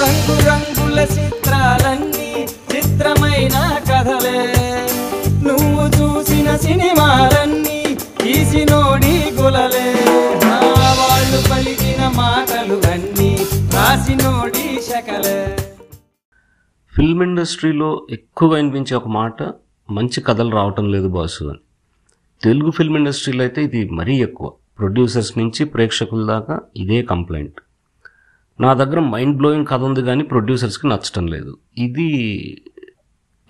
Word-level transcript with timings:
రంగు 0.00 0.34
రంగుల 0.48 0.98
చిత్రాలన్నీ 1.00 2.46
చిత్రమైన 2.72 3.56
కథలే. 3.90 4.40
నువ్వు 5.48 5.84
చూసిన 5.98 6.56
సినిమాలన్నీ 6.56 7.96
తీసినోడి 8.22 9.32
గులలే. 9.40 9.88
వాళ్ళు 11.00 11.40
పలికిన 11.50 12.02
మాటలు 12.16 12.76
అన్నీ 12.92 13.30
రాసినోడి 13.74 14.66
శకలే. 14.82 15.56
ఫిల్మ్ 16.96 17.22
ఇండస్ట్రీలో 17.22 18.06
ఎక్కువగా 18.10 18.56
వినిపించే 18.56 18.96
ఒక 18.96 19.08
మాట 19.08 19.42
మంచి 19.90 20.20
కథలు 20.20 20.50
రావటం 20.50 20.92
లేదు 20.92 21.08
బాసు 21.08 21.44
అని. 21.44 21.58
తెలుగు 22.42 22.70
ఫిల్మ్ 22.70 22.96
ఇండస్ట్రీలో 22.96 23.42
అయితే 23.44 23.62
ఇది 23.62 23.88
మరీ 23.90 24.16
ఎక్కువ. 24.16 24.52
ప్రొడ్యూసర్స్ 24.78 25.38
నుంచి 25.38 25.64
ప్రేక్షకుల 25.64 26.26
దాకా 26.26 26.60
ఇదే 26.76 27.02
కంప్లైంట్. 27.02 27.60
నా 28.60 28.74
దగ్గర 28.74 29.00
మైండ్ 29.00 29.36
బ్లోయింగ్ 29.36 29.66
కథ 29.66 29.80
ఉంది 29.80 30.02
కానీ 30.02 30.24
ప్రొడ్యూసర్స్కి 30.24 30.88
నచ్చటం 30.88 31.26
లేదు. 31.26 31.58
ఇది 31.78 32.08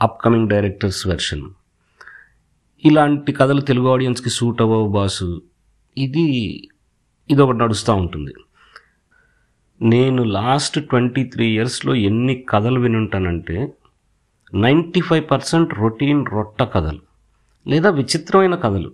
అప్కమింగ్ 0.02 0.48
డైరెక్టర్స్ 0.48 1.06
వెర్షన్ 1.06 1.42
ఇలాంటి 2.84 3.32
కథలు 3.32 3.60
తెలుగు 3.60 3.88
ఆడియన్స్కి 3.92 4.30
సూట్ 4.30 4.62
అవ్వవు 4.62 4.88
బాసు. 4.88 5.42
ఇది 5.98 6.22
ఇది 7.30 7.42
ఒకటి 7.42 7.58
నడుస్తూ 7.58 7.94
ఉంటుంది. 7.94 8.34
నేను 9.82 10.22
లాస్ట్ 10.22 10.88
ట్వంటీ 10.88 11.24
త్రీ 11.24 11.46
ఇయర్స్లో 11.46 11.94
ఎన్ని 11.94 12.44
కథలు 12.48 12.80
వినుంటానంటే 12.80 13.72
నైంటీ 14.54 15.00
ఫైవ్ 15.00 15.30
పర్సెంట్ 15.30 15.74
రొటీన్ 15.74 16.26
రొట్ట 16.32 16.62
కథలు. 16.62 17.00
లేదా 17.66 17.90
విచిత్రమైన 17.90 18.54
కథలు. 18.54 18.92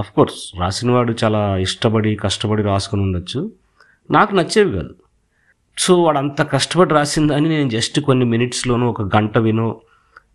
కోర్స్ 0.00 0.60
రాసినవాడు 0.60 1.14
చాలా 1.24 1.56
ఇష్టపడి 1.56 2.16
కష్టపడి 2.16 2.62
రాసుకుని 2.62 3.02
ఉండొచ్చు. 3.02 3.52
నాకు 4.10 4.34
నచ్చేవి 4.34 4.72
కాదు. 4.72 4.94
సో 5.78 6.02
వాడు 6.02 6.18
అంత 6.18 6.42
కష్టపడి 6.42 6.94
రాసిందని 6.94 7.48
నేను 7.48 7.68
జస్ట్ 7.68 8.00
కొన్ని 8.00 8.24
మినిట్స్లోనూ 8.24 8.86
ఒక 8.88 9.02
గంట 9.16 9.38
విను 9.38 9.80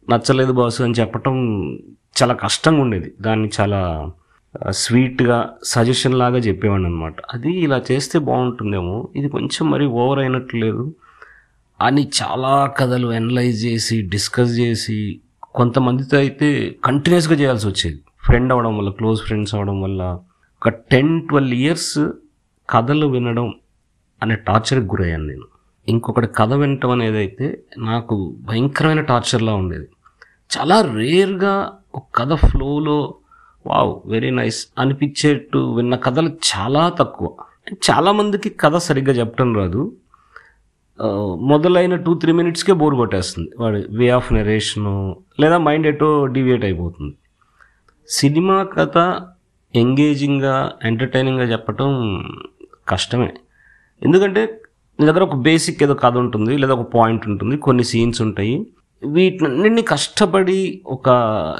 నచ్చలేదు 0.09 0.52
బాసు 0.52 0.83
అని 0.83 0.94
చెప్పటం 0.94 1.36
చాలా 2.22 2.33
కష్టంగా 2.33 2.81
ఉండేది. 2.81 3.14
దాన్ని 3.22 3.49
చాలా 3.59 4.11
స్వీట్గా 4.69 5.53
సజెషన్ 5.64 6.14
లాగా 6.14 6.38
చెప్పేవాడిని 6.38 6.88
అనమాట 6.88 7.16
అది 7.33 7.52
ఇలా 7.52 7.81
చేస్తే 7.91 8.19
బాగుంటుందేమో 8.19 9.08
ఇది 9.16 9.30
కొంచెం 9.30 9.72
మరీ 9.72 9.86
ఓవర్ 9.86 10.19
అయినట్లు 10.19 10.66
లేదు 10.66 10.94
అని 11.81 12.09
చాలా 12.21 12.73
కథలు 12.77 13.08
అనలైజ్ 13.08 13.66
చేసి 13.66 14.02
డిస్కస్ 14.02 14.59
చేసి 14.59 15.19
కొంతమందితో 15.55 16.17
అయితే 16.17 16.75
కంటిన్యూస్గా 16.83 17.36
చేయాల్సి 17.36 17.67
వచ్చేది. 17.67 17.99
ఫ్రెండ్ 18.25 18.53
అవడం 18.53 18.77
వల్ల 18.77 18.89
క్లోజ్ 18.89 19.21
ఫ్రెండ్స్ 19.21 19.55
అవడం 19.55 19.81
వల్ల 19.81 20.19
ఒక 20.61 20.69
టెన్ 20.69 21.27
ట్వెల్వ్ 21.27 21.53
ఇయర్స్ 21.53 22.09
కథలు 22.69 23.08
వినడం 23.08 23.53
అనే 24.22 24.36
టార్చర్కి 24.36 24.86
గురయ్యాను 24.86 25.28
నేను. 25.28 25.45
ఇంకొకటి 25.88 26.28
కథ 26.28 26.53
వినటం 26.53 26.92
అనేది 26.92 27.17
అయితే 27.17 27.45
నాకు 27.78 28.36
భయంకరమైన 28.42 29.02
టార్చర్లా 29.02 29.53
ఉండేది. 29.53 29.88
చాలా 30.58 30.81
రేర్గా 30.95 31.53
ఒక 31.95 32.06
కథ 32.16 32.34
ఫ్లోలో 32.34 33.14
వావ్ 33.67 33.94
వెరీ 34.06 34.30
నైస్ 34.30 34.67
అనిపించేట్టు 34.80 35.58
విన్న 35.76 35.95
కథలు 35.95 36.30
చాలా 36.30 36.89
తక్కువ. 36.89 37.30
చాలామందికి 37.89 38.50
కథ 38.50 38.76
సరిగ్గా 38.78 39.14
చెప్పడం 39.14 39.56
రాదు. 39.56 39.92
మొదలైన 41.42 41.95
టూ 41.95 42.14
త్రీ 42.14 42.31
మినిట్స్కే 42.31 42.73
బోర్ 42.73 42.95
కొట్టేస్తుంది. 42.95 43.50
వాడి 43.59 43.83
వే 43.98 44.09
ఆఫ్ 44.09 44.33
నెరేషను 44.33 44.95
లేదా 45.39 45.58
మైండ్ 45.58 45.88
ఎటో 45.88 46.26
డివియేట్ 46.26 46.64
అయిపోతుంది. 46.66 47.14
సినిమా 48.09 48.58
కథ 48.64 48.98
ఎంగేజింగ్గా 49.76 50.56
ఎంటర్టైనింగ్గా 50.83 51.45
చెప్పటం 51.52 51.92
కష్టమే. 52.88 53.33
ఎందుకంటే 54.03 54.61
నీ 55.00 55.05
దగ్గర 55.05 55.23
ఒక 55.23 55.36
బేసిక్ 55.36 55.83
ఏదో 55.83 55.94
కథ 55.94 56.17
ఉంటుంది 56.17 56.58
లేదా 56.58 56.73
ఒక 56.73 56.94
పాయింట్ 56.94 57.28
ఉంటుంది 57.28 57.58
కొన్ని 57.58 57.83
సీన్స్ 57.83 58.22
ఉంటాయి. 58.22 58.67
వీటిని 59.08 59.81
కష్టపడి 59.81 60.81
ఒక 60.86 61.09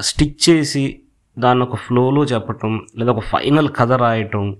స్టిచ్ 0.00 0.50
చేసి 0.50 1.00
దాన్ని 1.38 1.64
ఒక 1.64 1.76
ఫ్లోలో 1.76 2.24
చెప్పటం 2.24 2.86
లేదా 2.98 3.12
ఒక 3.12 3.20
ఫైనల్ 3.20 3.68
కథ 3.76 3.92
రాయటం 3.92 4.56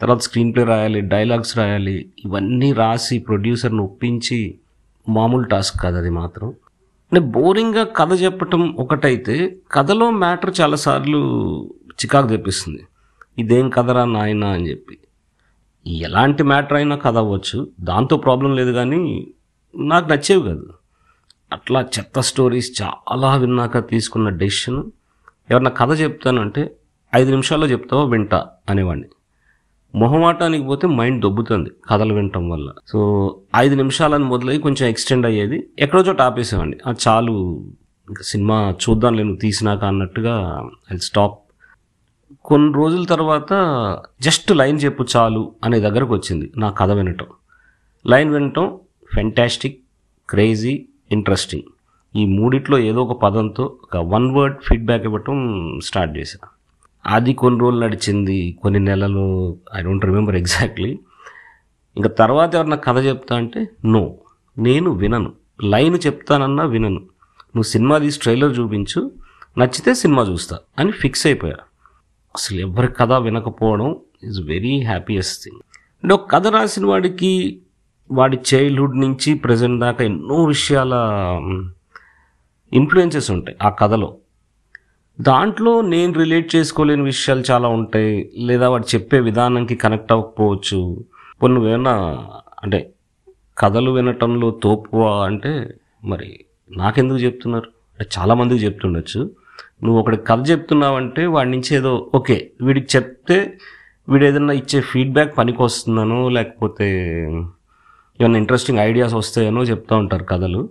తర్వాత 0.00 0.18
స్క్రీన్ 0.18 0.54
ప్లే 0.54 0.64
రాయాలి 0.64 1.00
డైలాగ్స్ 1.00 1.58
రాయాలి 1.58 2.06
ఇవన్నీ 2.24 2.72
రాసి 2.72 3.18
ప్రొడ్యూసర్ని 3.18 3.80
ఒప్పించి 3.80 4.54
మామూలు 5.08 5.46
టాస్క్ 5.46 5.80
కాదు 5.80 5.96
అది 5.96 6.10
మాత్రం. 6.10 6.48
అంటే 7.12 7.20
బోరింగ్గా 7.20 7.84
కథ 7.84 8.22
చెప్పటం 8.22 8.76
ఒకటైతే 8.78 9.56
కథలో 9.72 10.10
మ్యాటర్ 10.10 10.54
చాలాసార్లు 10.60 11.20
చికాకు 11.90 12.26
తెప్పిస్తుంది. 12.26 12.82
ఇదేం 13.38 13.70
కథరా 13.70 14.04
నాయన 14.04 14.44
అని 14.44 14.70
చెప్పి. 14.70 14.98
ఎలాంటి 15.86 16.42
మ్యాటర్ 16.42 16.76
అయినా 16.76 16.96
కథ 16.96 17.16
అవ్వచ్చు 17.16 17.68
దాంతో 17.80 18.16
ప్రాబ్లం 18.16 18.54
లేదు 18.54 18.72
కానీ 18.72 19.26
నాకు 19.76 20.08
నచ్చేవి 20.08 20.42
కాదు. 20.42 20.68
అట్లా 21.52 21.80
చెత్త 21.80 22.20
స్టోరీస్ 22.20 22.82
చాలా 22.82 23.36
విన్నాక 23.36 23.88
తీసుకున్న 23.88 24.28
డెసిషన్. 24.28 24.82
ఎవరన్నా 25.50 25.70
కథ 25.70 26.00
చెప్తానంటే 26.00 26.76
ఐదు 27.14 27.30
నిమిషాల్లో 27.30 27.66
చెప్తావా 27.66 28.04
వింటా 28.04 28.46
అనేవాడిని. 28.70 29.06
మొహమాటానికి 29.94 30.64
పోతే 30.64 30.86
మైండ్ 30.86 31.22
దొబ్బుతుంది 31.22 31.70
కథలు 31.90 32.14
వినటం 32.14 32.50
వల్ల. 32.50 32.72
సో 32.86 33.38
ఐదు 33.56 33.74
నిమిషాలని 33.74 34.24
మొదలై 34.24 34.58
కొంచెం 34.58 34.88
ఎక్స్టెండ్ 34.88 35.26
అయ్యేది. 35.26 35.68
ఎక్కడో 35.78 36.02
చోట 36.02 36.20
ఆపేసేవాడిని. 36.20 36.76
చాలు 37.08 37.64
ఇంకా 38.08 38.22
సినిమా 38.22 38.74
చూద్దాం 38.88 39.16
నేను 39.16 39.36
తీసినాక 39.36 39.84
అన్నట్టుగా 39.84 40.64
ఐ 40.94 40.96
స్టాప్ 40.96 41.47
కొన్ని 42.48 42.72
రోజుల 42.72 43.04
తర్వాత 43.04 43.52
జస్ట్ 44.20 44.52
లైన్ 44.52 44.80
చెప్పు 44.84 45.04
చాలు 45.16 45.52
అనే 45.64 45.80
దగ్గరకు 45.80 46.14
వచ్చింది 46.14 46.52
నా 46.56 46.70
కథ 46.70 46.90
వినటం. 46.90 47.26
లైన్ 48.06 48.30
వినటం 48.30 48.78
ఫెంటాస్టిక్ 49.14 49.80
క్రేజీ 50.30 50.86
ఇంట్రెస్టింగ్ 51.12 51.62
ఈ 52.16 52.24
మూడిట్లో 52.24 52.78
ఏదో 52.78 53.02
ఒక 53.02 53.20
పదంతో 53.20 53.64
ఒక 53.82 53.96
వన్ 53.96 54.34
వర్డ్ 54.34 54.56
ఫీడ్బ్యాక్ 54.62 55.04
ఇవ్వటం 55.04 55.36
స్టార్ట్ 55.82 56.18
చేశా. 56.18 56.48
అది 57.06 57.34
కొన్ని 57.34 57.60
రోజులు 57.60 57.80
నడిచింది 57.80 58.58
కొన్ని 58.62 58.80
నెలలు 58.80 59.56
ఐ 59.74 59.82
డోంట్ 59.82 60.04
రిమెంబర్ 60.04 60.36
ఎగ్జాక్ట్లీ 60.36 60.98
ఇంకా 61.96 62.08
తర్వాత 62.08 62.54
ఎవరన్నా 62.54 62.76
కథ 62.76 63.04
చెప్తా 63.04 63.36
అంటే 63.36 63.68
నో 63.84 64.14
నేను 64.58 64.90
వినను. 64.90 65.32
లైన్ 65.62 65.98
చెప్తానన్నా 66.06 66.64
వినను. 66.64 67.00
నువ్వు 67.38 67.62
సినిమా 67.62 67.98
తీసి 67.98 68.20
ట్రైలర్ 68.20 68.58
చూపించు 68.58 69.10
నచ్చితే 69.58 69.94
సినిమా 69.94 70.22
చూస్తా 70.22 70.58
అని 70.78 70.92
ఫిక్స్ 70.92 71.26
అయిపోయా. 71.26 71.56
అసలు 72.38 72.60
ఎవరి 72.60 72.88
కథ 72.88 73.12
వినకపోవడం 73.12 73.96
ఈజ్ 74.24 74.40
వెరీ 74.40 74.82
హ్యాపీయెస్ట్ 74.82 75.44
థింగ్ 75.44 75.60
అంటే 76.04 76.14
ఒక 76.14 76.30
కథ 76.30 76.46
రాసిన 76.46 76.86
వాడికి 76.86 77.58
వాడి 78.10 78.38
చైల్డ్హుడ్ 78.54 79.00
నుంచి 79.00 79.34
ప్రజెంట్ 79.34 79.80
దాకా 79.80 80.04
ఎన్నో 80.04 80.44
విషయాల 80.44 80.92
ఇన్ఫ్లుయెన్సెస్ 82.72 83.30
ఉంటాయి 83.30 83.56
ఆ 83.62 83.68
కథలో. 83.68 84.16
దాంట్లో 85.20 85.80
నేను 85.80 86.12
రిలేట్ 86.12 86.56
చేసుకోలేని 86.56 87.02
విషయాలు 87.02 87.42
చాలా 87.50 87.68
ఉంటాయి. 87.68 88.32
లేదా 88.36 88.68
వాడు 88.68 88.94
చెప్పే 88.94 89.20
విధానంకి 89.20 89.74
కనెక్ట్ 89.74 90.12
అవ్వకపోవచ్చు. 90.12 91.04
కొన్ని 91.40 91.70
ఏమైనా 91.70 92.24
అంటే 92.62 92.92
కథలు 93.58 93.90
వినటంలో 93.90 94.50
తోపువా 94.62 95.24
అంటే 95.24 95.74
మరి 96.04 96.44
నాకెందుకు 96.76 97.18
చెప్తున్నారు? 97.18 97.68
అంటే 97.98 98.10
చాలామందికి 98.18 98.64
చెప్తుండొచ్చు. 98.64 99.30
నువ్వు 99.82 100.00
ఒకటి 100.00 100.16
కథ 100.16 100.50
చెప్తున్నావంటే 100.50 101.26
వాడి 101.26 101.50
నుంచి 101.50 101.76
ఏదో 101.76 102.10
ఓకే 102.14 102.50
వీడికి 102.62 102.96
చెప్తే 102.96 103.58
వీడు 104.10 104.24
ఏదన్నా 104.24 104.52
ఇచ్చే 104.52 104.80
ఫీడ్బ్యాక్ 104.80 105.38
పనికి 105.38 105.62
వస్తుందనో 105.62 106.28
లేకపోతే 106.28 106.86
ఏమైనా 108.20 108.38
ఇంట్రెస్టింగ్ 108.38 108.78
ఐడియాస్ 108.78 109.14
వస్తాయనో 109.14 109.62
చెప్తూ 109.62 109.96
ఉంటారు 109.96 110.24
కథలు. 110.24 110.70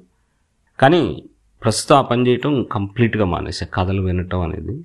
కానీ 0.82 1.02
ప్రస్తుతం 1.62 1.98
ఆ 1.98 2.02
పని 2.02 2.28
చేయటం 2.28 2.64
కంప్లీట్గా 2.72 3.26
మానేసా 3.26 3.66
కథలు 3.74 4.02
వినటం 4.02 4.42
అనేది. 4.42 4.76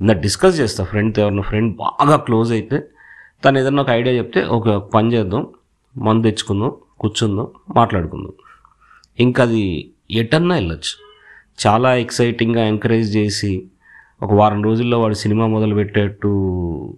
ఇందా 0.00 0.12
డిస్కస్ 0.12 0.60
చేస్తా 0.60 0.84
ఫ్రెండ్తో 0.84 1.22
ఎవరిన 1.22 1.40
ఫ్రెండ్ 1.40 1.76
బాగా 1.76 2.16
క్లోజ్ 2.16 2.52
అయితే 2.52 2.78
తను 3.44 3.58
ఏదైనా 3.58 3.82
ఒక 3.82 3.90
ఐడియా 3.90 4.14
చెప్తే 4.16 4.42
ఒక 4.58 4.76
పని 4.94 5.14
చేద్దాం 5.14 5.42
మందు 5.96 6.22
తెచ్చుకుందాం 6.22 6.72
కూర్చుందాం 7.00 7.46
మాట్లాడుకుందాం. 7.76 8.34
ఇంకా 9.18 9.42
అది 9.42 9.64
ఎటన్నా 10.10 10.54
వెళ్ళచ్చు. 10.54 10.94
చాలా 11.66 11.94
ఎక్సైటింగ్గా 11.94 12.64
ఎంకరేజ్ 12.64 13.16
చేసి 13.16 13.66
ఒక 14.22 14.32
వారం 14.32 14.62
రోజుల్లో 14.62 15.00
వాడు 15.00 15.14
సినిమా 15.14 15.46
మొదలుపెట్టేట్టు 15.46 16.94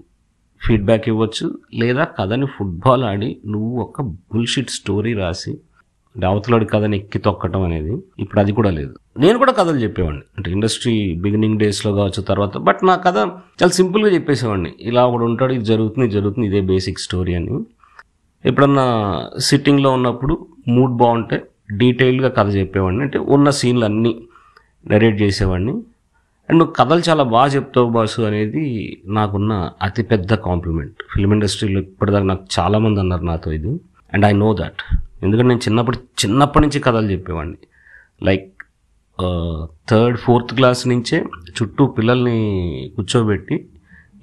ఫీడ్బ్యాక్ 0.67 1.09
ఇవ్వచ్చు. 1.09 1.59
లేదా 1.75 2.05
కథని 2.05 2.47
ఫుట్బాల్ 2.47 3.05
ఆడి 3.05 3.39
నువ్వు 3.47 3.81
ఒక 3.81 4.03
బుల్షిట్ 4.03 4.71
స్టోరీ 4.71 5.15
రాసి 5.15 5.59
అంటే 6.17 6.65
కథని 6.65 6.97
ఎక్కి 6.97 7.19
తొక్కటం 7.19 7.63
అనేది 7.63 7.97
ఇప్పుడు 8.19 8.41
అది 8.41 8.53
కూడా 8.53 8.71
లేదు. 8.71 8.95
నేను 9.19 9.39
కూడా 9.39 9.53
కథలు 9.53 9.77
చెప్పేవాడిని. 9.77 10.23
అంటే 10.39 10.51
ఇండస్ట్రీ 10.51 11.15
బిగినింగ్ 11.15 11.59
డేస్లో 11.59 11.93
కావచ్చు 11.93 12.23
తర్వాత 12.23 12.57
బట్ 12.57 12.79
నా 12.85 12.97
కథ 12.97 13.17
చాలా 13.17 13.69
సింపుల్గా 13.69 14.15
చెప్పేసేవాడిని. 14.15 14.73
ఇలా 14.81 15.07
ఒకడు 15.07 15.25
ఉంటాడు 15.25 15.53
ఇది 15.53 15.65
జరుగుతుంది 15.65 16.07
ఇది 16.07 16.15
జరుగుతుంది 16.15 16.47
ఇదే 16.47 16.61
బేసిక్ 16.61 16.99
స్టోరీ 16.99 17.35
అని. 17.35 17.59
ఎప్పుడన్నా 18.45 18.87
సిట్టింగ్లో 19.39 19.91
ఉన్నప్పుడు 19.91 20.47
మూడ్ 20.69 20.93
బాగుంటే 20.93 21.43
డీటెయిల్డ్గా 21.77 22.29
కథ 22.29 22.55
చెప్పేవాడిని. 22.55 23.03
అంటే 23.03 23.19
ఉన్న 23.19 23.51
సీన్లు 23.51 23.85
అన్నీ 23.85 24.28
నరేట్ 24.91 25.17
చేసేవాడిని. 25.23 25.75
అండ్ 26.49 26.59
నువ్వు 26.59 26.75
కథలు 26.75 27.03
చాలా 27.09 27.25
బాగా 27.33 27.49
చెప్తావు 27.53 27.89
బాసు 27.91 28.21
అనేది 28.23 28.65
నాకున్న 29.07 29.53
అతిపెద్ద 29.83 30.35
కాంప్లిమెంట్ 30.35 31.03
ఫిల్మ్ 31.15 31.33
ఇండస్ట్రీలో 31.33 31.81
ఇప్పటిదాకా 31.81 32.25
నాకు 32.25 32.45
చాలామంది 32.59 33.01
అన్నారు 33.01 33.25
నాతో 33.25 33.53
ఇది. 33.53 33.73
అండ్ 34.15 34.25
ఐ 34.27 34.33
నో 34.33 34.51
దట్ 34.61 34.83
ఎందుకంటే 35.23 35.49
నేను 35.49 35.61
చిన్నప్పుడు 35.61 35.99
చిన్నప్పటి 36.25 36.63
నుంచి 36.65 36.81
కథలు 36.81 37.09
చెప్పేవాడిని. 37.11 37.59
లైక్ 38.23 38.49
థర్డ్ 39.91 40.19
ఫోర్త్ 40.19 40.53
క్లాస్ 40.55 40.83
నుంచే 40.89 41.17
చుట్టూ 41.57 41.87
పిల్లల్ని 41.87 42.39
కూర్చోబెట్టి 42.97 43.57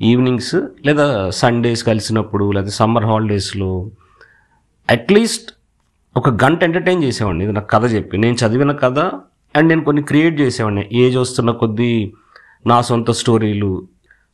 ఈవినింగ్స్ 0.01 0.55
లేదా 0.85 1.05
సండేస్ 1.29 1.83
కలిసినప్పుడు 1.83 2.51
లేదా 2.51 2.71
సమ్మర్ 2.79 3.05
హాలిడేస్లో 3.05 3.71
అట్లీస్ట్ 4.89 5.49
ఒక 6.17 6.29
గంట 6.43 6.59
ఎంటర్టైన్ 6.63 7.03
చేసేవాడిని. 7.03 7.43
ఇది 7.43 7.53
నాకు 7.53 7.67
కథ 7.67 7.85
చెప్పి. 7.93 8.15
నేను 8.17 8.35
చదివిన 8.41 8.71
కథ 8.83 8.99
అండ్ 9.55 9.69
నేను 9.69 9.83
కొన్ని 9.83 10.03
క్రియేట్ 10.03 10.41
చేసేవాడిని. 10.41 10.89
ఏజ్ 10.93 11.17
వస్తున్న 11.17 11.51
కొద్దీ 11.51 12.13
నా 12.67 12.81
సొంత 12.81 13.11
స్టోరీలు. 13.11 13.87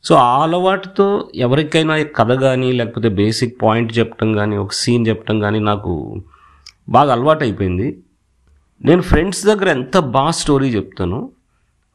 సో 0.04 0.14
ఆ 0.14 0.42
అలవాటుతో 0.42 1.30
ఎవరికైనా 1.34 2.02
కథ 2.16 2.32
కానీ 2.32 2.72
లేకపోతే 2.72 3.08
బేసిక్ 3.08 3.62
పాయింట్ 3.62 3.98
చెప్పడం 3.98 4.32
కానీ 4.32 4.56
ఒక 4.56 4.72
సీన్ 4.72 5.06
చెప్పడం 5.06 5.40
కానీ 5.40 5.58
నాకు 5.58 6.22
బాగా 6.88 7.12
అలవాటు 7.12 7.44
అయిపోయింది 7.44 7.88
నేను 8.84 9.02
ఫ్రెండ్స్ 9.02 9.46
దగ్గర 9.46 9.68
ఎంత 9.68 9.98
బాగా 9.98 10.30
స్టోరీ 10.30 10.68
చెప్తానో 10.68 11.30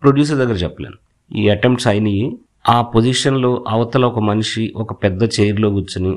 ప్రొడ్యూసర్ 0.02 0.38
దగ్గర 0.38 0.54
చెప్పలేను. 0.54 0.98
ఈ 1.38 1.50
అటెంప్ట్స్ 1.50 1.88
అయినాయి. 1.88 2.38
ఆ 2.70 2.82
పొజిషన్లో 2.82 3.66
అవతల 3.68 4.06
ఒక 4.06 4.20
మనిషి 4.20 4.74
ఒక 4.76 5.04
పెద్ద 5.04 5.24
చైర్లో 5.24 5.70
కూర్చొని 5.70 6.14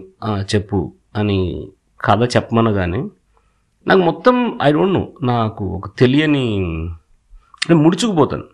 చెప్పు 0.54 0.92
అని 1.16 1.68
కథ 2.00 2.22
చెప్పమనగానే 2.36 3.04
నాకు 3.86 4.00
మొత్తం 4.00 4.58
ఐ 4.62 4.72
డోంట్ 4.72 4.94
నో 4.94 5.08
నాకు 5.22 5.64
ఒక 5.64 5.98
తెలియని 5.98 6.46
నేను 7.68 7.82
ముడుచుకుపోతాను. 7.82 8.44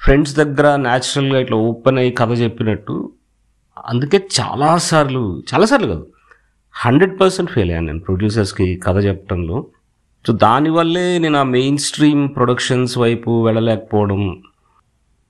ఫ్రెండ్స్ 0.00 0.36
దగ్గర 0.36 0.76
న్యాచురల్గా 0.76 1.38
ఇట్లా 1.40 1.56
ఓపెన్ 1.56 1.98
అయ్యి 1.98 2.12
కథ 2.12 2.32
చెప్పినట్టు 2.40 3.12
అందుకే 3.88 4.18
చాలాసార్లు 4.40 5.42
చాలాసార్లు 5.54 5.88
కాదు 5.88 6.06
హండ్రెడ్ 6.74 7.20
పర్సెంట్ 7.20 7.50
ఫెయిల్ 7.50 7.70
అయ్యాను 7.70 7.86
నేను 7.86 7.98
ప్రొడ్యూసర్స్కి 7.98 8.76
కథ 8.76 8.96
చెప్పడంలో 9.04 9.66
సో 10.26 10.32
దానివల్లే 10.32 11.18
నేను 11.18 11.38
ఆ 11.38 11.42
మెయిన్ 11.42 11.78
స్ట్రీమ్ 11.78 12.28
ప్రొడక్షన్స్ 12.36 12.98
వైపు 12.98 13.44
వెళ్ళలేకపోవడం. 13.46 14.42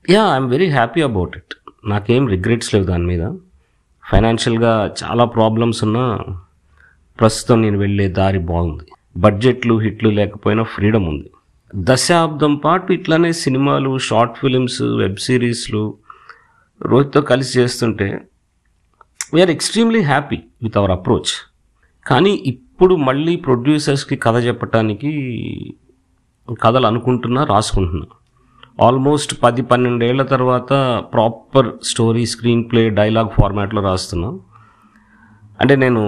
Yeah 0.09 0.33
I'm 0.33 0.49
very 0.49 0.69
happy 0.69 1.01
about 1.01 1.37
it 1.37 1.55
నాకేం 1.87 2.27
రిగ్రెట్స్ 2.27 2.73
లేవు 2.73 2.85
దాని 2.85 3.03
మీద. 3.03 3.23
ఫైనాన్షియల్గా 4.11 4.93
చాలా 5.03 5.25
ప్రాబ్లమ్స్ 5.25 5.83
ఉన్నా 5.83 6.05
ప్రస్తుతం 7.19 7.61
నేను 7.61 7.77
వెళ్ళే 7.77 8.07
దారి 8.07 8.39
బాగుంది. 8.39 8.85
బడ్జెట్లు 9.17 9.79
హిట్లు 9.79 10.09
లేకపోయినా 10.09 10.63
ఫ్రీడమ్ 10.63 11.07
ఉంది. 11.07 11.29
దశాబ్దం 11.73 12.55
పాటు 12.55 12.93
ఇట్లానే 12.93 13.31
సినిమాలు 13.31 13.97
షార్ట్ 13.97 14.37
ఫిలిమ్స్ 14.37 14.81
వెబ్ 14.81 15.15
సిరీస్లు 15.17 15.97
రోహిత్తో 16.81 17.21
కలిసి 17.21 17.59
చేస్తుంటే 17.59 18.21
we're 19.33 19.49
extremely 19.49 20.01
happy 20.01 20.39
with 20.63 20.77
our 20.77 20.91
approach 20.91 21.33
కానీ 22.05 22.43
ఇప్పుడు 22.45 22.95
మళ్ళీ 22.95 23.35
ప్రొడ్యూసర్స్కి 23.35 24.15
కథ 24.15 24.35
చెప్పటానికి 24.35 25.11
కథలు 26.63 26.87
అనుకుంటున్నా 26.87 27.43
రాసుకుంటున్నా. 27.43 28.05
ఆల్మోస్ట్ 28.85 29.43
పది 29.43 29.61
పన్నెండేళ్ళ 29.61 30.23
తర్వాత 30.23 30.71
proper 31.13 31.67
story 31.83 32.25
screen 32.25 32.63
play 32.71 32.89
dialogue 32.89 33.29
ఫార్మాట్లో 33.29 33.81
రాస్తున్నాం. 33.81 34.39
అంటే 35.61 35.75
నేను 35.75 36.01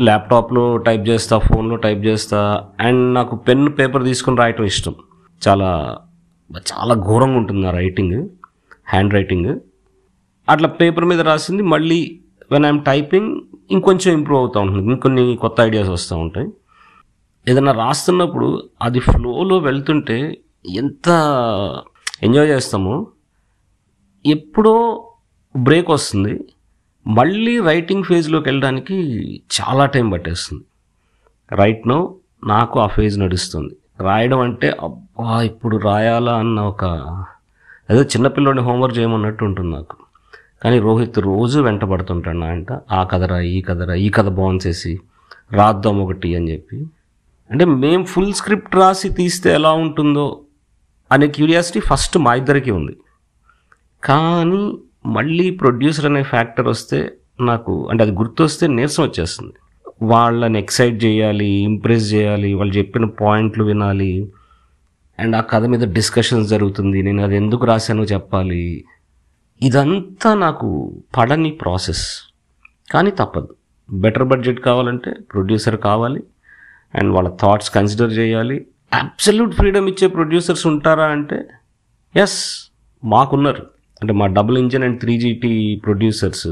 ల్యాప్టాప్లో 0.00 0.76
టైప్ 0.76 1.08
చేస్తా 1.08 1.38
ఫోన్లో 1.38 1.76
టైప్ 1.76 2.04
చేస్తా 2.04 2.68
అండ్ 2.80 3.14
నాకు 3.14 3.36
పెన్ 3.36 3.68
పేపర్ 3.78 4.04
తీసుకొని 4.04 4.36
రాయటం 4.36 4.64
ఇష్టం. 4.64 4.94
చాలా 5.48 5.98
చాలా 6.56 6.94
ఘోరంగా 6.94 7.36
ఉంటుంది 7.36 7.66
ఆ 7.66 7.70
రైటింగ్ 7.70 8.28
హ్యాండ్ 8.88 9.14
రైటింగ్. 9.14 9.60
అట్లా 10.48 10.68
పేపర్ 10.68 11.04
మీద 11.04 11.20
రాసింది 11.20 11.62
మళ్ళీ 11.62 12.20
వెన్ 12.52 12.64
ఐఎమ్ 12.64 12.84
టైపింగ్ 12.84 13.40
ఇంకొంచెం 13.70 14.14
ఇంప్రూవ్ 14.14 14.40
అవుతూ 14.40 14.60
ఉంటుంది. 14.60 14.88
ఇంకొన్ని 14.92 15.36
కొత్త 15.36 15.60
ఐడియాస్ 15.60 15.88
వస్తూ 15.88 16.16
ఉంటాయి. 16.16 16.48
ఏదైనా 17.48 17.72
రాస్తున్నప్పుడు 17.72 18.68
అది 18.82 18.98
ఫ్లోలో 18.98 19.58
వెళ్తుంటే 19.58 20.38
ఎంత 20.68 21.08
ఎంజాయ్ 22.22 22.48
చేస్తామో 22.48 23.06
ఎప్పుడో 24.26 25.04
బ్రేక్ 25.56 25.90
వస్తుంది. 25.90 26.44
మళ్ళీ 27.06 27.58
రైటింగ్ 27.58 28.04
ఫేజ్లోకి 28.04 28.48
వెళ్ళడానికి 28.48 28.94
చాలా 29.60 29.86
టైం 29.86 30.10
పట్టేస్తుంది. 30.10 30.64
రైట్ 31.52 31.88
నో 31.88 32.14
నాకు 32.46 32.80
ఆ 32.80 32.86
ఫేజ్ 32.86 33.20
నడుస్తుంది. 33.20 33.76
రాయడం 34.00 34.40
అంటే 34.40 34.76
అబ్బా 34.82 35.42
ఇప్పుడు 35.42 35.76
రాయాలా 35.76 36.38
అన్న 36.38 36.60
ఒక 36.60 36.84
ఏదో 37.90 38.02
చిన్నపిల్లోని 38.02 38.60
హోంవర్క్ 38.60 38.98
చేయమన్నట్టు 38.98 39.44
ఉంటుంది 39.44 39.76
నాకు. 39.76 39.96
కానీ 40.62 40.78
రోహిత్ 40.78 41.18
రోజు 41.18 41.60
వెంటబడుతుంటాడు 41.60 42.36
నా 42.36 42.46
అంట 42.46 42.66
ఆ 42.92 43.04
కథరా 43.04 43.40
ఈ 43.40 43.62
కథరా 43.62 43.94
ఈ 43.94 44.10
కథ 44.10 44.28
బాగుంచేసి 44.28 45.00
రాద్దాం 45.52 46.02
ఒకటి 46.02 46.36
అని 46.36 46.52
చెప్పి. 46.52 46.86
అంటే 47.50 47.64
మేం 47.64 48.04
ఫుల్ 48.04 48.32
స్క్రిప్ట్ 48.32 48.76
రాసి 48.76 49.08
తీస్తే 49.08 49.54
ఎలా 49.54 49.72
ఉంటుందో 49.72 50.40
అనే 51.12 51.26
క్యూరియాసిటీ 51.26 51.80
ఫస్ట్ 51.80 52.18
మా 52.18 52.34
ఇద్దరికి 52.34 52.70
ఉంది. 52.70 52.96
కానీ 54.04 54.78
మళ్ళీ 55.06 55.50
ప్రొడ్యూసర్ 55.50 56.06
అనే 56.06 56.22
ఫ్యాక్టర్ 56.22 56.68
వస్తే 56.68 57.12
నాకు 57.40 57.88
అంటే 57.90 58.02
అది 58.02 58.12
గుర్తొస్తే 58.12 58.66
నీరసం 58.66 59.02
వచ్చేస్తుంది. 59.02 59.52
వాళ్ళని 60.02 60.58
ఎక్సైట్ 60.58 61.04
చేయాలి 61.04 61.46
ఇంప్రెస్ 61.46 62.14
చేయాలి 62.14 62.54
వాళ్ళు 62.54 62.74
చెప్పిన 62.74 63.04
పాయింట్లు 63.04 63.64
వినాలి. 63.64 64.32
అండ్ 65.18 65.36
ఆ 65.36 65.40
కథ 65.40 65.64
మీద 65.64 65.94
డిస్కషన్స్ 65.94 66.50
జరుగుతుంది. 66.50 67.02
నేను 67.02 67.24
అది 67.24 67.36
ఎందుకు 67.36 67.66
రాశానో 67.66 68.04
చెప్పాలి. 68.04 68.84
ఇదంతా 69.62 70.34
నాకు 70.34 70.94
పడని 71.16 71.50
ప్రాసెస్ 71.50 72.08
కానీ 72.92 73.10
తప్పదు. 73.10 73.54
బెటర్ 73.92 74.24
బడ్జెట్ 74.24 74.60
కావాలంటే 74.60 75.14
ప్రొడ్యూసర్ 75.32 75.76
కావాలి. 75.76 76.22
అండ్ 76.94 77.12
వాళ్ళ 77.12 77.28
థాట్స్ 77.28 77.70
కన్సిడర్ 77.70 78.12
చేయాలి. 78.12 78.66
అబ్సల్యూట్ 78.94 79.54
ఫ్రీడమ్ 79.54 79.88
ఇచ్చే 79.88 80.08
ప్రొడ్యూసర్స్ 80.08 80.66
ఉంటారా 80.66 81.04
అంటే 81.04 81.44
ఎస్ 82.16 82.70
మాకున్నారు. 83.04 83.73
అంటే 84.00 84.12
మా 84.12 84.26
double 84.26 84.58
engine 84.58 84.84
and 84.84 85.00
three 85.00 85.14
GT 85.18 85.52
producers 85.84 86.48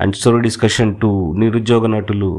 and 0.00 0.14
story 0.14 0.40
discussion 0.40 0.94
too 0.94 1.10
నిరుద్యోగ 1.38 1.86
నటులు 1.86 2.32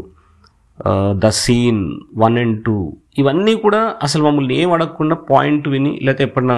the 1.14 1.30
scene 1.44 1.82
one 2.16 2.38
and 2.38 2.58
two 2.64 2.76
ఇవన్నీ 3.18 3.56
కూడా 3.56 3.82
అసలు 4.04 4.24
మమ్మల్ని 4.24 4.54
ఏం 4.62 4.70
అడగకుండా 4.72 5.16
పాయింట్ 5.32 5.68
విని 5.68 5.92
లేకపోతే 6.04 6.24
ఎప్పుడన్నా 6.24 6.58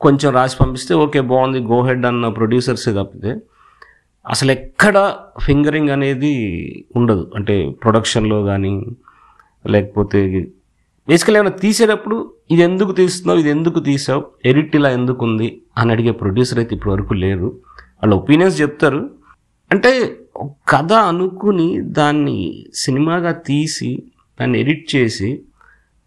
కొంచెం 0.00 0.28
రాసి 0.32 0.56
పంపిస్తే 0.60 0.94
ఓకే 0.94 1.20
బాగుంది 1.20 1.58
గో 1.72 1.78
హెడ్ 1.86 2.06
అన్న 2.06 2.28
ప్రొడ్యూసర్సే 2.28 2.92
తప్పితే 2.92 3.32
అసలు 4.26 4.50
ఎక్కడ 4.52 4.96
ఫింగరింగ్ 5.40 5.90
అనేది 5.90 6.32
ఉండదు. 6.96 7.32
అంటే 7.36 7.54
ప్రొడక్షన్లో 7.82 8.38
కానీ 8.42 8.72
లేకపోతే 9.64 10.20
బేసికల్ 11.10 11.36
ఏమైనా 11.36 11.50
తీసేటప్పుడు 11.50 12.32
ఇది 12.50 12.62
ఎందుకు 12.62 12.92
తీస్తున్నావు 12.92 13.38
ఇది 13.38 13.50
ఎందుకు 13.50 13.80
తీసావు 13.80 14.24
ఎడిట్ 14.44 14.76
ఇలా 14.76 14.90
ఎందుకు 14.90 15.24
ఉంది 15.24 15.62
అని 15.78 15.92
అడిగే 15.92 16.10
ప్రొడ్యూసర్ 16.10 16.58
అయితే 16.58 16.74
ఇప్పటి 16.74 16.90
వరకు 16.90 17.14
లేరు. 17.14 17.46
వాళ్ళ 17.76 18.14
ఒపీనియన్స్ 18.14 18.60
చెప్తారు. 18.60 19.10
అంటే 19.72 20.16
ఒక 20.36 20.56
కథ 20.68 20.92
అనుకుని 20.92 21.80
దాన్ని 21.80 22.66
సినిమాగా 22.74 23.32
తీసి 23.32 24.02
దాన్ని 24.40 24.60
ఎడిట్ 24.60 24.96
చేసి 24.96 25.40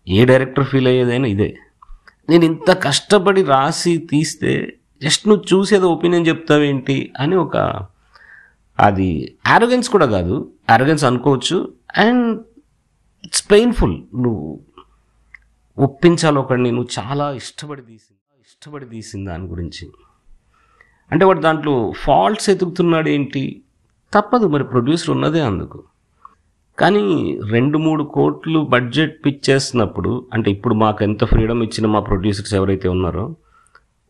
ఏ 0.07 0.25
డైరెక్టర్ 0.25 0.65
ఫీల్ 0.65 0.87
అయ్యేదైనా 0.87 1.27
ఇదే. 1.27 1.57
నేను 2.29 2.45
ఇంత 2.45 2.71
కష్టపడి 2.71 3.43
రాసి 3.43 3.97
తీస్తే 3.97 4.73
జస్ట్ 5.03 5.27
నువ్వు 5.27 5.43
చూసేది 5.53 5.85
ఒపీనియన్ 5.85 6.27
చెప్తావేంటి 6.27 7.13
అని 7.19 7.35
ఒక 7.35 7.57
అది 8.79 9.35
ఆరోగెన్స్ 9.47 9.89
కూడా 9.89 10.05
కాదు. 10.05 10.49
ఆరోగెన్స్ 10.69 11.03
అనుకోవచ్చు. 11.03 11.71
అండ్ 11.97 12.41
ఇట్స్ 13.25 13.51
పెయిన్ఫుల్ 13.51 14.01
నువ్వు 14.15 14.59
ఒప్పించాలి 15.77 16.37
ఒకడిని. 16.37 16.71
నువ్వు 16.71 17.05
చాలా 17.05 17.31
ఇష్టపడి 17.31 17.81
తీసింది. 17.81 18.41
ఇష్టపడి 18.47 18.85
తీసింది 18.85 19.29
దాని 19.29 19.45
గురించి. 19.45 19.89
అంటే 21.11 21.25
వాడు 21.25 21.39
దాంట్లో 21.39 21.93
ఫాల్ట్స్ 21.97 22.49
ఎతుకుతున్నాడు 22.49 23.09
ఏంటి? 23.09 23.61
తప్పదు. 24.13 24.47
మరి 24.47 24.63
ప్రొడ్యూసర్ 24.63 25.09
ఉన్నదే 25.09 25.41
అందుకు. 25.41 25.83
కానీ 26.79 27.39
రెండు 27.49 27.77
మూడు 27.77 28.03
కోట్లు 28.03 28.59
బడ్జెట్ 28.59 29.25
పిచ్ 29.25 29.49
చేస్తున్నప్పుడు 29.49 30.27
అంటే 30.33 30.51
ఇప్పుడు 30.51 30.73
మాకు 30.73 31.03
ఎంత 31.03 31.25
ఫ్రీడమ్ 31.25 31.63
ఇచ్చిన 31.63 31.87
మా 31.87 31.99
ప్రొడ్యూసర్స్ 31.99 32.53
ఎవరైతే 32.53 32.89
ఉన్నారో 32.89 33.35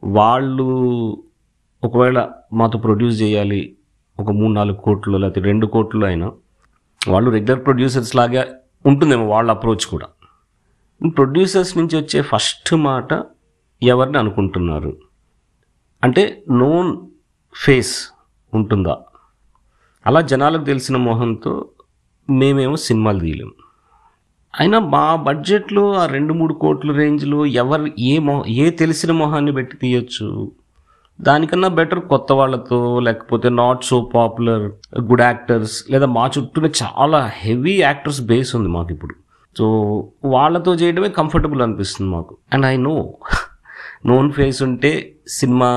వాళ్ళు 0.03 0.67
ఒకవేళ 1.83 2.29
మాతో 2.53 2.79
ప్రొడ్యూస్ 2.79 3.21
చేయాలి 3.21 3.77
ఒక 4.19 4.31
మూడు 4.31 4.53
నాలుగు 4.53 4.77
కోట్లు 4.77 5.17
లేకపోతే 5.17 5.41
రెండు 5.41 5.67
కోట్లు 5.67 6.05
అయినా 6.05 6.31
వాళ్ళు 7.07 7.31
రెగ్యులర్ 7.31 7.65
ప్రొడ్యూసర్స్ 7.65 8.15
లాగా 8.15 8.45
ఉంటుందేమో 8.85 9.27
వాళ్ళ 9.27 9.51
అప్రోచ్ 9.51 9.85
కూడా. 9.85 10.07
ప్రొడ్యూసర్స్ 11.09 11.77
నుంచి 11.77 11.97
వచ్చే 11.97 12.21
ఫస్ట్ 12.21 12.75
మాట 12.75 13.23
ఎవరిని 13.83 14.17
అనుకుంటున్నారు? 14.17 14.97
అంటే 16.03 16.43
నోన్ 16.49 16.97
ఫేస్ 17.55 18.11
ఉంటుందా? 18.53 18.97
అలా 20.07 20.21
జనాలకు 20.21 20.63
తెలిసిన 20.63 20.97
మొహంతో 20.97 21.69
మేమేమో 22.29 22.75
సినిమాలు 22.75 23.19
తీయలేము 23.19 23.51
అయినా 24.59 24.79
మా 24.79 25.15
బడ్జెట్లో 25.15 25.93
ఆ 25.93 26.05
రెండు 26.05 26.33
మూడు 26.33 26.53
కోట్ల 26.53 26.91
రేంజ్లో 26.91 27.45
ఎవరు 27.45 27.91
ఏ 27.99 28.19
మొహ 28.19 28.43
ఏ 28.49 28.69
తెలిసిన 28.69 29.11
మొహాన్ని 29.11 29.51
పెట్టి 29.51 29.77
తీయొచ్చు? 29.77 30.51
దానికన్నా 31.21 31.67
బెటర్ 31.67 31.99
కొత్త 31.99 32.33
వాళ్ళతో 32.33 32.99
లేకపోతే 32.99 33.49
not 33.49 33.83
so 33.83 34.11
popular 34.15 34.71
good 35.01 35.21
actors 35.21 35.91
లేదా 35.91 36.05
మా 36.05 36.31
చుట్టూనే 36.37 36.69
చాలా 36.83 37.31
హెవీ 37.33 37.81
యాక్టర్స్ 37.81 38.21
బేస్ 38.21 38.55
ఉంది 38.55 38.69
మాకు 38.69 38.93
ఇప్పుడు 38.93 39.15
సో 39.57 39.65
వాళ్ళతో 40.25 40.71
చేయడమే 40.75 41.09
కంఫర్టబుల్ 41.19 41.61
అనిపిస్తుంది 41.61 42.09
మాకు. 42.11 42.33
And 42.53 42.65
I 42.65 42.75
know 42.77 42.95
known 44.05 44.29
face 44.31 44.59
ఉంటే 44.63 44.91
సినిమా 45.39 45.69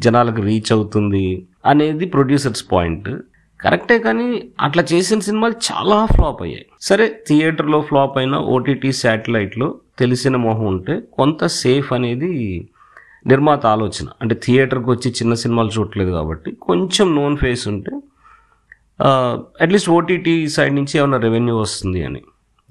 జనాలకు 0.00 0.42
రీచ్ 0.42 0.70
అవుతుంది 0.72 1.24
అనేది 1.66 2.06
ప్రొడ్యూసర్స్ 2.06 2.64
పాయింట్ 2.72 3.08
కరెక్టే 3.60 3.96
కానీ 3.98 4.26
అట్లా 4.60 4.82
చేసిన 4.92 5.18
సినిమాలు 5.18 5.56
చాలా 5.66 5.98
ఫ్లాప్ 6.06 6.40
అయ్యాయి. 6.42 6.66
సరే 6.80 7.06
థియేటర్లో 7.28 7.78
ఫ్లాప్ 7.80 8.16
అయినా 8.18 8.38
ఓటీటీ 8.54 8.92
శాటిలైట్లో 8.92 9.68
తెలిసిన 9.98 10.36
మొహం 10.36 10.66
ఉంటే 10.66 10.94
కొంత 11.18 11.46
సేఫ్ 11.46 11.92
అనేది 11.92 12.32
నిర్మాత 13.26 13.66
ఆలోచన. 13.66 14.06
అంటే 14.22 14.34
థియేటర్కి 14.44 14.90
వచ్చి 14.90 15.10
చిన్న 15.10 15.34
సినిమాలు 15.42 15.70
చూడట్లేదు 15.78 16.10
కాబట్టి 16.10 16.50
కొంచెం 16.68 17.06
known 17.14 17.36
face 17.36 17.64
at 17.68 17.92
least 19.64 19.90
OTT 19.90 20.34
side 20.56 20.74
నుంచి 20.74 20.94
ఏమైనా 20.98 21.18
రెవెన్యూ 21.26 21.54
వస్తుంది 21.58 22.04
అని. 22.04 22.22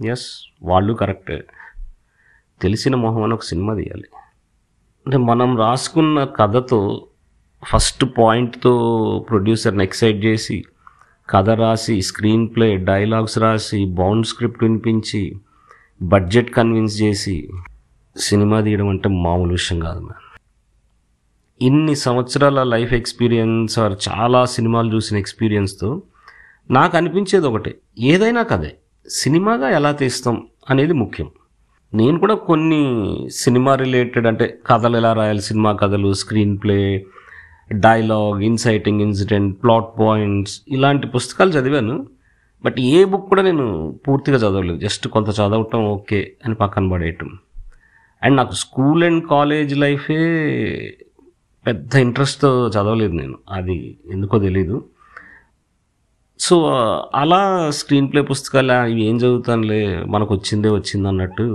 ఎస్ 0.02 0.54
వాళ్ళు 0.64 0.94
కరెక్టే 0.94 1.44
తెలిసిన 2.62 2.96
మొహం 2.96 3.24
అని 3.24 3.34
ఒక 3.34 3.44
సినిమా 3.44 3.76
తీయాలి. 3.76 4.04
అంటే 5.06 5.18
మనం 5.18 5.58
రాసుకున్న 5.58 6.24
కథతో 6.24 7.08
ఫస్ట్ 7.64 8.06
పాయింట్తో 8.18 8.74
ప్రొడ్యూసర్ని 9.30 9.84
ఎక్సైట్ 9.84 10.26
చేసి 10.26 10.64
కథ 11.30 11.50
రాసి 11.50 12.02
స్క్రీన్ 12.02 12.48
ప్లే 12.56 12.78
డైలాగ్స్ 12.78 13.40
రాసి 13.40 13.86
బౌండ్ 13.86 14.26
స్క్రిప్ట్ 14.26 14.64
వినిపించి 14.64 15.36
బడ్జెట్ 16.02 16.52
కన్విన్స్ 16.52 17.02
చేసి 17.02 17.50
సినిమా 18.18 18.62
తీయడం 18.62 18.88
అంటే 18.88 19.10
మామూలు 19.10 19.52
విషయం 19.52 19.80
కాదు 19.80 20.00
మ్యామ్ 20.00 20.40
ఇన్ని 21.62 21.96
సంవత్సరాల 21.96 22.64
లైఫ్ 22.64 22.94
ఎక్స్పీరియన్స్ 22.94 23.80
ఆర్ 23.80 23.94
చాలా 24.10 24.46
సినిమాలు 24.46 24.96
చూసిన 24.96 25.18
ఎక్స్పీరియన్స్తో 25.18 26.02
నాకు 26.72 26.98
అనిపించేది 26.98 27.48
ఒకటే. 27.48 27.78
ఏదైనా 28.00 28.44
కదే 28.44 28.76
సినిమాగా 29.10 29.70
ఎలా 29.70 29.92
తీస్తాం 29.92 30.48
అనేది 30.70 30.94
ముఖ్యం. 30.94 31.30
నేను 31.94 32.20
కూడా 32.20 32.36
కొన్ని 32.36 33.08
సినిమా 33.30 33.76
రిలేటెడ్ 33.76 34.28
అంటే 34.28 34.58
కథలు 34.68 34.98
ఎలా 34.98 35.14
రాయాలి 35.14 35.42
సినిమా 35.42 35.74
కథలు 35.74 36.14
screenplay 36.64 37.06
dialogue 37.72 38.42
inciting 38.42 39.02
incident 39.02 39.64
plot 39.64 40.00
points 40.00 40.62
ఇలాంటి 40.68 41.08
పుస్తకాలు 41.08 41.50
చదివాను. 41.50 42.08
బట్ 42.66 42.80
ఏ 42.80 43.06
బుక్ 43.06 43.30
కూడా 43.30 43.42
నేను 43.42 44.00
పూర్తిగా 44.08 44.38
చదవలేదు. 44.38 44.80
జస్ట్ 44.80 45.08
కొంత 45.08 45.30
చదవటం 45.30 45.86
ఓకే 45.86 46.34
అని 46.46 46.56
పక్కన 46.56 46.92
పడేయటం. 46.92 47.38
అండ్ 48.24 48.38
నాకు 48.38 48.56
స్కూల్ 48.56 49.04
అండ్ 49.04 49.28
కాలేజ్ 49.28 49.78
లైఫే 49.78 50.18
పెద్ద 51.68 51.96
ఇంట్రెస్ట్తో 51.96 52.68
చదవలేదు 52.68 53.14
నేను. 53.14 53.38
అది 53.50 53.98
ఎందుకో 54.12 54.40
తెలీదు. 54.40 54.86
సో 56.46 56.56
అలా 57.16 57.70
స్క్రీన్ 57.70 58.12
ప్లే 58.12 58.22
పుస్తకాలు 58.22 58.74
ఇవి 58.88 59.04
ఏం 59.04 59.18
చదువుతానులే 59.18 60.04
మనకు 60.04 60.34
వచ్చిందే 60.34 60.70
వచ్చింది 60.70 61.08
అన్నట్టు 61.08 61.46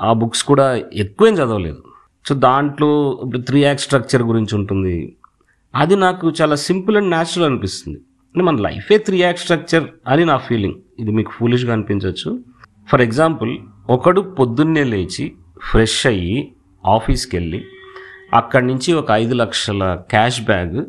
ఆ 0.00 0.12
బుక్స్ 0.12 0.44
కూడా 0.44 0.66
ఎక్కువేం 0.94 1.34
చదవలేదు. 1.34 1.82
సో 2.28 2.34
దాంట్లో 2.34 2.90
త్రీ 3.36 3.60
యాక్ట్ 3.62 3.82
స్ట్రక్చర్ 3.82 4.22
గురించి 4.22 4.54
ఉంటుంది. 4.54 5.16
అది 5.74 5.96
నాకు 5.96 6.32
చాలా 6.42 6.56
సింపుల్ 6.56 6.96
అండ్ 6.96 7.08
న్యాచురల్ 7.08 7.44
అనిపిస్తుంది. 7.44 7.98
అంటే 7.98 8.42
మన 8.42 8.56
లైఫే 8.56 8.98
త్రీ 8.98 9.18
యాక్ట్ 9.18 9.42
స్ట్రక్చర్ 9.42 9.84
అని 10.08 10.24
నా 10.24 10.36
ఫీలింగ్. 10.36 10.74
ఇది 10.98 11.10
మీకు 11.10 11.30
ఫూలిష్గా 11.30 11.72
అనిపించవచ్చు. 11.72 12.38
ఫర్ 12.88 13.00
ఎగ్జాంపుల్ 13.00 13.58
ఒకడు 13.90 14.20
పొద్దున్నే 14.20 14.84
లేచి 14.84 15.32
ఫ్రెష్ 15.70 16.06
అయ్యి 16.06 16.52
ఆఫీస్కి 16.86 17.36
వెళ్ళి 17.36 17.64
అక్కడి 18.34 18.66
నుంచి 18.66 18.92
ఒక 18.92 19.10
ఐదు 19.10 19.34
లక్షల 19.34 19.94
క్యాష్ 20.10 20.40
బ్యాగ్ 20.40 20.84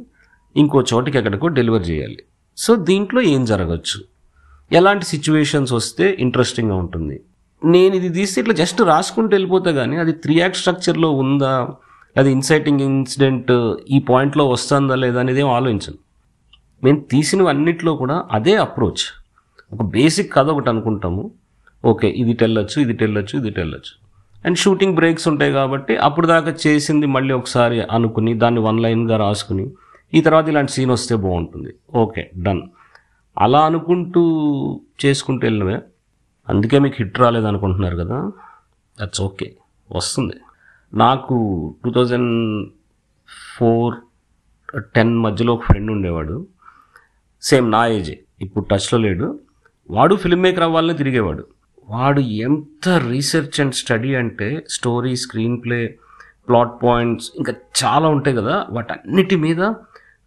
ఇంకో 0.58 0.84
చోటికి 0.94 1.18
ఎక్కడికో 1.18 1.48
డెలివర్ 1.48 1.90
చేయాలి. 1.90 2.18
సో 2.58 2.72
దీంట్లో 2.90 3.22
ఏం 3.36 3.42
జరగచ్చు? 3.52 4.00
ఎలాంటి 4.72 5.06
సిచ్యువేషన్స్ 5.12 5.72
వస్తే 5.80 6.06
ఇంట్రెస్టింగ్గా 6.26 6.76
ఉంటుంది. 6.84 7.18
నేను 7.62 7.94
ఇది 8.00 8.10
తీస్తే 8.18 8.38
ఇట్లా 8.42 8.56
జస్ట్ 8.62 8.82
రాసుకుంటూ 8.92 9.32
వెళ్ళిపోతే 9.36 9.72
కానీ 9.80 9.96
అది 10.04 10.14
త్రీ 10.24 10.36
యాక్ట్ 10.42 10.60
స్ట్రక్చర్లో 10.62 11.10
ఉందా? 11.24 11.54
అది 12.16 12.30
ఇన్సైటింగ్ 12.38 12.82
ఇన్సిడెంట్ 12.88 13.52
ఈ 13.96 14.00
పాయింట్లో 14.10 14.44
వస్తుందా 14.54 14.96
లేదా 15.04 15.20
అనేది 15.24 15.42
ఏం 15.44 15.50
ఆలోచించను. 15.58 16.00
మేము 16.84 17.00
తీసినవన్నిట్లో 17.12 17.92
కూడా 18.02 18.18
అదే 18.38 18.56
అప్రోచ్ 18.66 19.06
ఒక 19.72 19.84
బేసిక్ 19.98 20.32
కథ 20.38 20.48
ఒకటి 20.56 20.70
అనుకుంటాము. 20.74 21.24
ఓకే 21.84 22.10
ఇది 22.22 22.34
టెల్లొచ్చు 22.42 22.78
ఇది 22.86 22.94
టెల్లొచ్చు 22.94 23.34
ఇది 23.42 23.52
టెల్లొచ్చు 23.60 23.94
అండ్ 24.48 24.58
షూటింగ్ 24.64 24.96
బ్రేక్స్ 25.00 25.26
ఉంటాయి 25.32 25.52
కాబట్టి 25.60 25.94
అప్పుడు 26.08 26.28
దాకా 26.28 26.52
చేసింది 26.66 27.08
మళ్ళీ 27.16 27.34
ఒకసారి 27.40 27.78
అనుకుని 27.96 28.32
దాన్ని 28.44 28.62
వన్ 28.68 28.80
లైన్గా 28.86 29.18
రాసుకుని 29.26 29.66
ఈ 30.14 30.22
తర్వాత 30.22 30.48
ఇలాంటి 30.48 30.72
సీన్ 30.72 30.92
వస్తే 30.92 31.16
బాగుంటుంది. 31.16 31.74
ఓకే 31.96 32.32
డన్ 32.38 32.62
అలా 33.40 33.66
అనుకుంటూ 33.66 34.22
చేసుకుంటూ 35.06 35.48
వెళ్ళినవే 35.48 35.80
అందుకే 36.50 36.80
మీకు 36.80 36.96
హిట్ 37.00 37.20
రాలేదు 37.20 37.46
అనుకుంటున్నారు 37.46 37.96
కదా. 37.96 38.32
దట్స్ 39.02 39.22
ఓకే 39.22 39.56
వస్తుంది. 39.92 40.34
నాకు 40.94 41.36
టూ 41.86 41.92
థౌజండ్ 41.92 42.70
ఫోర్ 43.58 43.96
టెన్ 44.96 45.18
మధ్యలో 45.18 45.54
ఒక 45.54 45.64
ఫ్రెండ్ 45.64 45.92
ఉండేవాడు. 45.92 46.48
సేమ్ 47.42 47.72
నా 47.72 47.88
ఏజే 47.88 48.20
ఇప్పుడు 48.42 48.66
టచ్లో 48.66 49.00
లేడు. 49.00 49.40
వాడు 49.90 50.16
ఫిల్మ్ 50.16 50.42
మేకర్ 50.42 50.64
అవ్వాలని 50.64 50.98
తిరిగేవాడు. 50.98 51.48
వాడు 51.90 52.20
ఎంత 52.20 52.90
రీసెర్చ్ 52.90 53.62
అండ్ 53.62 53.74
స్టడీ 53.74 54.16
అంటే 54.16 54.64
story 54.70 55.16
screen 55.16 55.64
play 55.64 56.00
plot 56.48 56.84
points 56.84 57.32
ఇంకా 57.36 57.54
చాలా 57.84 58.08
ఉంటాయి 58.08 58.36
కదా. 58.38 58.66
వాటన్నిటి 58.70 59.36
మీద 59.36 59.74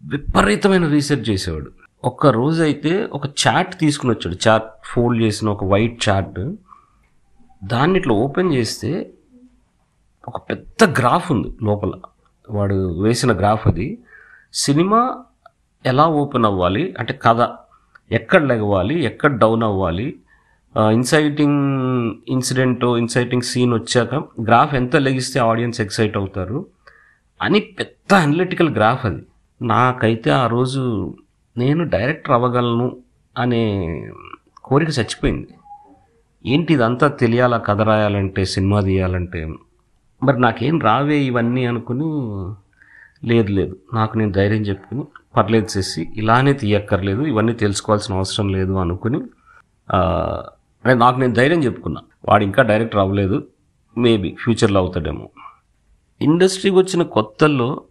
విపరీతమైన 0.07 0.89
రీసెర్చ్ 0.89 1.31
చేసేవాడు. 1.31 1.71
ఒక్క 2.05 2.27
రోజు 2.27 2.63
అయితే 2.63 3.09
ఒక 3.13 3.27
చాట్ 3.27 3.79
తీసుకుని 3.79 4.13
వచ్చాడు. 4.13 4.49
చాట్ 4.49 4.65
ఫోల్డ్ 4.85 5.23
చేసిన 5.23 5.49
ఒక 5.49 5.65
వైట్ 5.65 6.09
చాట్. 6.09 6.55
దాన్ని 7.65 7.99
ఇట్లా 7.99 8.15
ఓపెన్ 8.15 8.55
చేస్తే 8.55 9.11
ఒక 10.29 10.37
పెద్ద 10.51 10.99
గ్రాఫ్ 10.99 11.33
ఉంది 11.33 11.57
లోపల. 11.63 11.93
వాడు 12.51 13.03
వేసిన 13.03 13.37
గ్రాఫ్ 13.37 13.69
అది. 13.69 13.99
సినిమా 14.55 15.25
ఎలా 15.87 16.07
ఓపెన్ 16.07 16.45
అవ్వాలి? 16.45 16.95
అంటే 16.99 17.21
కథ. 17.23 17.49
ఎక్కడ 18.13 18.45
లెగవాలి? 18.45 19.05
ఎక్కడ 19.05 19.39
డౌన్ 19.39 19.63
అవ్వాలి? 19.63 20.17
ఇన్సైటింగ్ 20.79 22.15
ఇన్సిడెంట్ 22.29 22.85
ఇన్సైటింగ్ 22.85 23.43
సీన్ 23.43 23.75
వచ్చాక 23.75 24.15
గ్రాఫ్ 24.15 24.75
ఎంత 24.75 24.97
లెగిస్తే 24.97 25.41
ఆడియన్స్ 25.41 25.81
ఎక్సైట్ 25.81 26.17
అవుతారు? 26.17 26.67
అని 27.43 27.61
పెద్ద 27.61 28.15
అనలిటికల్ 28.15 28.71
గ్రాఫ్ 28.71 29.07
అది. 29.07 29.23
నాకైతే 29.63 30.31
ఆ 30.31 30.47
రోజు 30.47 31.15
నేను 31.57 31.85
డైరెక్టర్ 31.85 32.33
అవ్వగలను 32.33 32.97
అనే 33.39 33.63
కోరిక 34.65 34.89
చచ్చిపోయింది. 34.89 35.49
ఏంటి 36.47 36.75
ఇదంతా 36.75 37.09
తెలియాలా 37.09 37.59
కథ 37.59 37.81
రాయాలంటే 37.81 38.45
సినిమా 38.45 38.81
తీయాలంటే? 38.81 39.55
మరి 40.23 40.41
నాకేం 40.41 40.81
రావే 40.81 41.19
ఇవన్నీ 41.19 41.65
అనుకుని 41.67 42.05
లేదు 43.29 43.51
లేదు. 43.53 43.77
నాకు 43.95 44.19
నేను 44.19 44.33
ధైర్యం 44.33 44.63
చెప్పుకుని 44.63 45.05
పర్లేదు 45.37 45.79
చేసి 45.79 46.09
ఇలానే 46.17 46.53
తీయక్కర్లేదు 46.53 47.23
ఇవన్నీ 47.23 47.53
తెలుసుకోవాల్సిన 47.53 48.15
అవసరం 48.15 48.49
లేదు 48.49 48.73
అనుకుని 48.73 49.21
నాకు 50.95 51.19
నేను 51.21 51.35
ధైర్యం 51.35 51.65
చెప్పుకున్నా. 51.65 52.01
వాడు 52.29 52.45
ఇంకా 52.45 52.63
డైరెక్టర్ 52.63 53.01
అవ్వలేదు. 53.01 53.47
మేబీ 53.99 54.37
ఫ్యూచర్లో 54.41 54.81
అవుతాడేమో. 54.81 55.29
ఇండస్ట్రీకి 56.21 56.77
వచ్చిన 56.77 57.03
కొత్తల్లో 57.03 57.83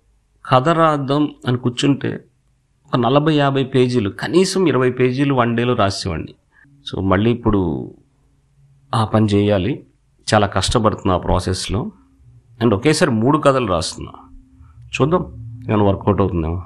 కథ 0.49 0.69
రాద్దాం 0.69 1.35
అని 1.47 1.57
కూర్చుంటే 1.57 2.23
ఒక 2.85 2.95
నలభై 2.95 3.35
యాభై 3.35 3.63
పేజీలు 3.63 4.09
కనీసం 4.09 4.67
ఇరవై 4.67 4.91
పేజీలు 4.91 5.33
వన్ 5.33 5.57
డేలో 5.57 5.73
రాసేవాడిని. 5.73 6.35
సో 6.85 7.01
మళ్ళీ 7.01 7.31
ఇప్పుడు 7.31 7.91
ఆ 8.95 9.05
పని 9.05 9.25
చేయాలి. 9.25 9.85
చాలా 10.33 10.47
కష్టపడుతున్నా 10.47 11.13
ఆ 11.13 11.17
ప్రాసెస్లో. 11.17 11.91
అండ్ 12.61 12.73
ఒకేసారి 12.73 13.11
మూడు 13.11 13.37
కథలు 13.37 13.67
రాస్తున్నా. 13.67 14.11
చూద్దాం 15.01 15.25
ఏమైనా 15.69 15.83
వర్కౌట్ 15.83 16.21
అవుతుందేమో. 16.21 16.63